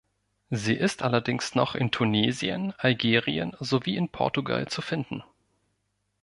[0.49, 5.21] Sie ist allerdings noch in Tunesien, Algerien sowie in Portugal zu finden.